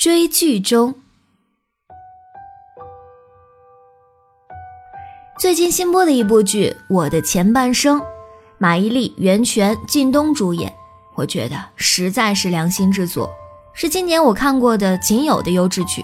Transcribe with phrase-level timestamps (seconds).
[0.00, 0.94] 追剧中。
[5.38, 8.00] 最近新播的一部剧《我的前半生》，
[8.56, 10.72] 马伊琍、袁泉、靳东主演，
[11.16, 13.30] 我觉得实在是良心之作，
[13.74, 16.02] 是今年我看过的仅有的优质剧。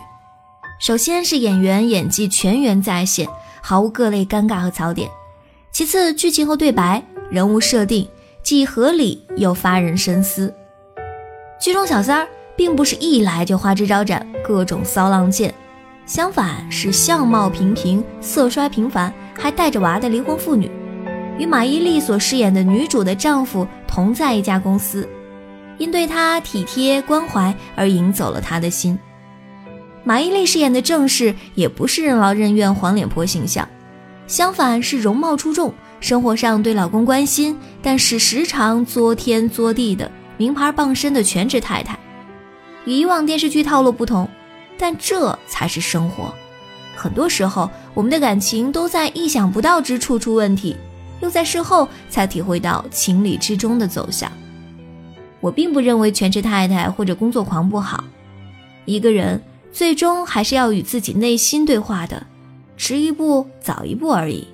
[0.79, 3.27] 首先是演员演技全员在线，
[3.63, 5.09] 毫无各类尴尬和槽点；
[5.73, 8.07] 其次剧情和对白、人物设定
[8.43, 10.55] 既合理又发人深思。
[11.59, 15.53] 剧中小三儿并不是一来就花枝招展、各种骚浪贱。
[16.07, 20.71] 相反是相貌平平、色衰平凡，还带着娃的离婚妇女，
[21.37, 25.09] 与马伊琍所饰演的女主的丈夫同在一家公司，
[25.79, 28.97] 因对她体贴关怀而赢走了她的心。
[30.05, 33.69] 马伊琍饰演的正室也不是任劳任怨、黄脸婆形象，
[34.29, 41.99] 相反是容貌出众、生活上对老公关心，但是时常作天作地的名牌傍身的全职太太。
[42.87, 44.27] 与以往电视剧套路不同。
[44.79, 46.31] 但这才是生活。
[46.95, 50.77] 很多时候，我们的感情都在意想不到之处出问题，
[51.23, 54.31] 又在事后才体会到情理之中的走向。
[55.41, 58.05] 我并不认为全职太太或者工作狂不好，
[58.85, 59.41] 一个人
[59.73, 62.27] 最终还是要与自己内心对话的，
[62.77, 64.47] 迟一步早一步而已。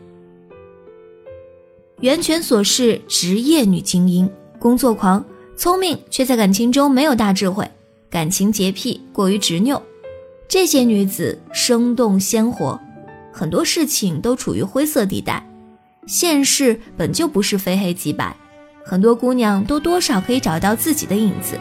[2.01, 5.25] 袁泉所示，职业女精英，工作狂，
[5.57, 7.69] 聪明，却在感情中没有大智慧，
[8.13, 9.83] 感情洁癖，过于执拗。
[10.47, 12.79] 这些女子生动鲜活，
[13.33, 15.43] 很多事情都处于灰色地带。
[16.07, 18.37] 现实本就不是非黑即白，
[18.85, 21.59] 很多姑娘都多少可以找到自己的影子。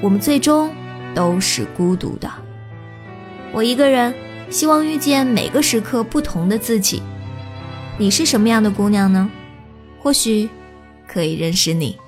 [0.00, 0.72] 我们最终
[1.14, 2.30] 都是孤独的。
[3.52, 4.14] 我一个人，
[4.48, 7.02] 希望遇见每个时刻不同的自己。
[7.98, 9.30] 你是什么样的姑娘呢？
[9.98, 10.48] 或许
[11.06, 11.98] 可以认识你。